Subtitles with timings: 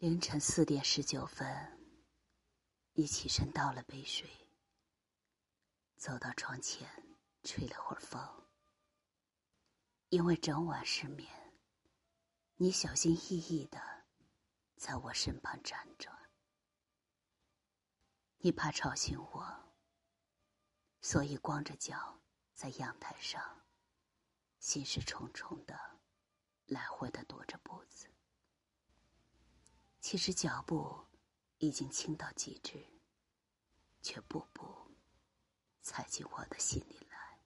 [0.00, 1.46] 凌晨四点十九分，
[2.94, 4.30] 你起身倒了杯水，
[5.98, 6.88] 走到窗前
[7.42, 8.18] 吹了会儿风。
[10.08, 11.28] 因为整晚失眠，
[12.56, 14.06] 你小心翼翼的
[14.74, 16.10] 在我身旁站着。
[18.38, 19.74] 你怕吵醒我，
[21.02, 22.22] 所以光着脚
[22.54, 23.66] 在阳台上，
[24.60, 25.78] 心事重重的
[26.64, 28.08] 来回的踱着步子。
[30.00, 31.06] 其实脚步
[31.58, 32.84] 已经轻到极致，
[34.00, 34.96] 却步步
[35.82, 37.40] 踩进我的心里来。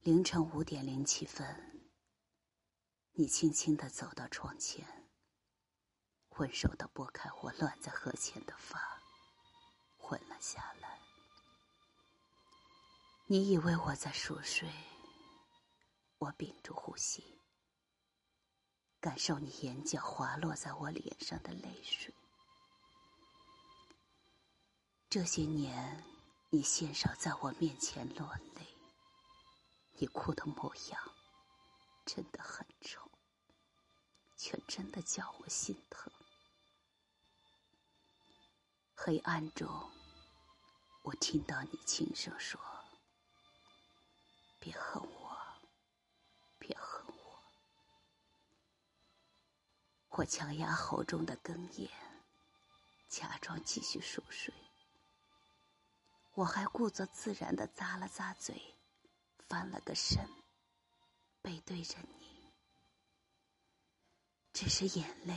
[0.00, 1.90] 凌晨五点零七分，
[3.12, 5.10] 你轻轻的走到窗前，
[6.30, 9.02] 温柔的拨开我乱在河前的发，
[10.08, 10.98] 吻了下来。
[13.26, 14.68] 你以为我在熟睡，
[16.16, 17.41] 我屏住呼吸。
[19.02, 22.14] 感受你眼角滑落在我脸上的泪水。
[25.10, 26.04] 这些年，
[26.50, 28.76] 你鲜少在我面前落泪。
[29.94, 31.02] 你哭的模样，
[32.06, 33.10] 真的很丑，
[34.36, 36.12] 却真的叫我心疼。
[38.94, 39.90] 黑暗中，
[41.02, 42.60] 我听到你轻声说
[44.60, 45.21] ：“别恨我。”
[50.14, 51.90] 我强压喉中的哽咽，
[53.08, 54.52] 假装继续熟睡。
[56.34, 58.74] 我还故作自然的咂了咂嘴，
[59.48, 60.28] 翻了个身，
[61.40, 62.52] 背对着你。
[64.52, 65.34] 只是眼泪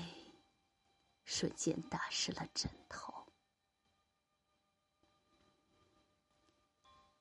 [1.23, 3.31] 瞬间打湿了枕头。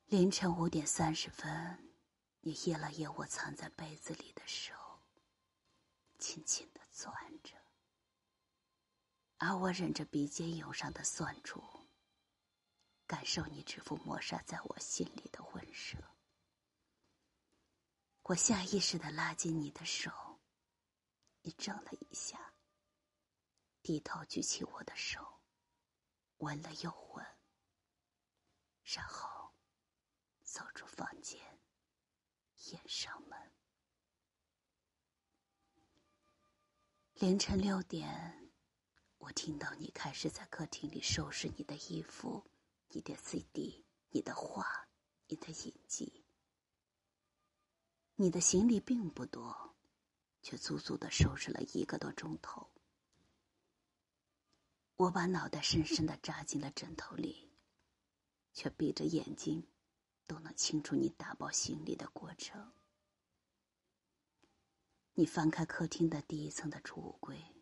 [0.07, 1.93] 凌晨五点三十分，
[2.41, 4.73] 你掖了掖我藏在被子里的手，
[6.19, 6.69] 轻轻。
[9.47, 11.63] 而我忍着鼻尖涌上的酸楚，
[13.05, 16.03] 感受你指腹磨砂在我心里的温热。
[18.23, 20.41] 我下意识的拉紧你的手，
[21.43, 22.55] 你怔了一下，
[23.83, 25.39] 低头举起我的手，
[26.37, 27.23] 闻了又闻，
[28.83, 29.53] 然后
[30.41, 31.39] 走出房间，
[32.71, 33.51] 掩上门。
[37.13, 38.44] 凌晨六点，
[39.25, 42.45] 我听到你开始在客厅里收拾你的衣服、
[42.89, 44.87] 你的 CD、你的画、
[45.27, 46.23] 你的影集。
[48.17, 49.75] 你的行李并不多，
[50.43, 52.69] 却足足的收拾了一个多钟头。
[54.97, 57.49] 我把脑袋深深的扎进了枕头里，
[58.53, 59.67] 却闭着眼睛
[60.27, 62.73] 都能清楚你打包行李的过程。
[65.15, 67.54] 你翻开客厅的第一层的储物柜，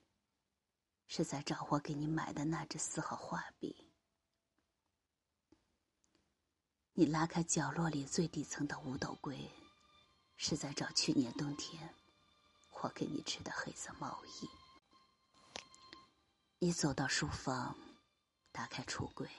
[1.16, 3.88] 是在找我给你买的那支四号画笔。
[6.94, 9.52] 你拉开角落里最底层的五斗柜，
[10.38, 11.94] 是在找去年冬天
[12.82, 14.50] 我给你织的黑色毛衣。
[16.58, 17.78] 你走到书房，
[18.52, 19.30] 打开橱柜，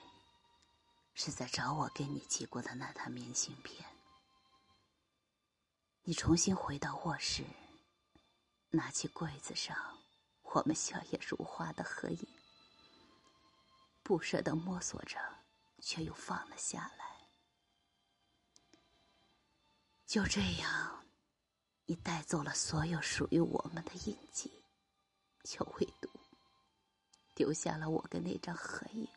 [1.13, 3.85] 是在找我给你寄过的那沓明信片。
[6.03, 7.45] 你重新回到卧室。
[8.71, 9.77] 拿起柜子上
[10.55, 12.29] 我们笑靥如花的合影，
[14.05, 15.19] 不舍得摸索着，
[15.83, 17.29] 却又放了下来。
[20.07, 21.05] 就这样，
[21.87, 24.63] 你带走了所有属于我们的印记，
[25.43, 26.09] 就唯独
[27.35, 29.09] 丢下了我跟那张合影。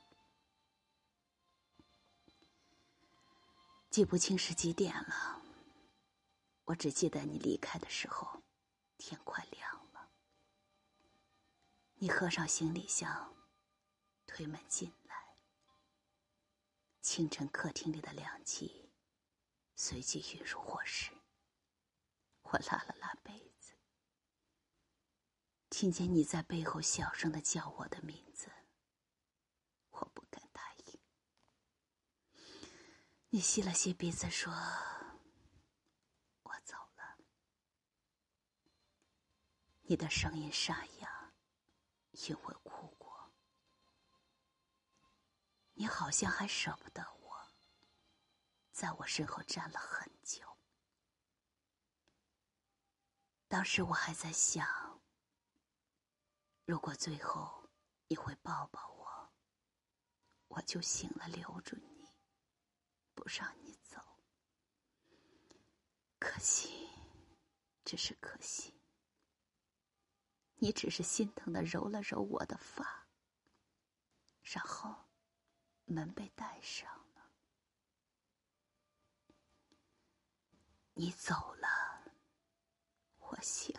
[3.92, 5.40] 记不清是几点了，
[6.64, 8.42] 我只记得你离开的时候。
[8.98, 9.87] 天快亮了，
[12.00, 13.36] 你合上行李箱，
[14.28, 15.36] 推门进来。
[17.02, 18.92] 清晨客厅里的凉气
[19.76, 21.12] 随即涌入卧室。
[22.44, 23.74] 我拉了拉被子，
[25.72, 28.52] 听见你在背后小声的叫我的名字，
[29.90, 31.00] 我不敢答应。
[33.30, 34.54] 你吸了吸鼻子说。
[36.44, 37.18] 我走了
[39.82, 41.17] 你的声音沙哑，
[42.26, 43.32] 因为哭过。
[45.74, 47.48] 你好像还舍不得我，
[48.72, 50.58] 在我身后站了很久。
[53.48, 55.02] 当时我还在想，
[56.66, 57.70] 如果最后
[58.08, 59.32] 你会抱抱我，
[60.48, 62.10] 我就醒了，留住你，
[63.14, 64.02] 不让你走。
[66.20, 66.90] 可惜，
[67.86, 68.77] 只是可惜。
[70.60, 73.06] 你只是心疼的揉了揉我的发，
[74.42, 75.06] 然后
[75.86, 77.32] 门被带上了。
[80.94, 82.12] 你走了，
[83.20, 83.77] 我醒。